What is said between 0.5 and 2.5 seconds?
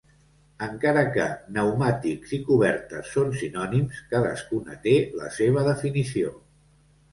Encara que pneumàtics i